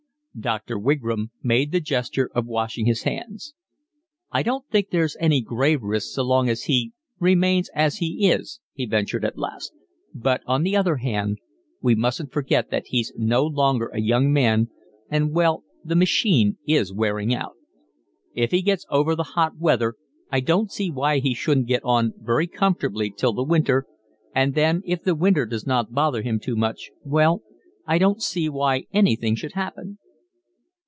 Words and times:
Dr. 0.39 0.79
Wigram 0.79 1.29
made 1.43 1.73
the 1.73 1.81
gesture 1.81 2.29
of 2.33 2.45
washing 2.47 2.85
his 2.85 3.03
hands. 3.03 3.53
"I 4.31 4.43
don't 4.43 4.65
think 4.69 4.89
there's 4.89 5.17
any 5.19 5.41
grave 5.41 5.81
risk 5.83 6.13
so 6.13 6.23
long 6.23 6.47
as 6.47 6.63
he—remains 6.63 7.69
as 7.75 7.97
he 7.97 8.29
is," 8.29 8.61
he 8.73 8.85
ventured 8.85 9.25
at 9.25 9.37
last. 9.37 9.73
"But 10.13 10.41
on 10.47 10.63
the 10.63 10.73
other 10.73 10.95
hand, 10.95 11.39
we 11.81 11.95
mustn't 11.95 12.31
forget 12.31 12.69
that 12.71 12.85
he's 12.87 13.11
no 13.17 13.43
longer 13.45 13.87
a 13.89 13.99
young 13.99 14.31
man, 14.31 14.69
and 15.09 15.33
well, 15.35 15.65
the 15.83 15.97
machine 15.97 16.57
is 16.65 16.93
wearing 16.93 17.35
out. 17.35 17.57
If 18.33 18.51
he 18.51 18.61
gets 18.61 18.85
over 18.89 19.15
the 19.15 19.23
hot 19.35 19.57
weather 19.57 19.95
I 20.31 20.39
don't 20.39 20.71
see 20.71 20.89
why 20.89 21.19
he 21.19 21.33
shouldn't 21.33 21.67
get 21.67 21.83
on 21.83 22.13
very 22.17 22.47
comfortably 22.47 23.11
till 23.11 23.33
the 23.33 23.43
winter, 23.43 23.85
and 24.33 24.55
then 24.55 24.81
if 24.85 25.03
the 25.03 25.13
winter 25.13 25.45
does 25.45 25.67
not 25.67 25.91
bother 25.93 26.21
him 26.21 26.39
too 26.39 26.55
much, 26.55 26.89
well, 27.03 27.43
I 27.85 27.97
don't 27.97 28.21
see 28.23 28.47
why 28.47 28.85
anything 28.93 29.35
should 29.35 29.53
happen." 29.55 29.97